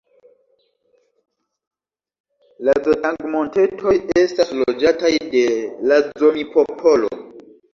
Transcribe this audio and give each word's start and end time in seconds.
La 2.69 2.75
Zotang-Montetoj 2.87 3.95
estas 4.25 4.55
loĝataj 4.63 5.13
de 5.37 5.45
la 5.93 6.01
Zomi-popolo. 6.23 7.15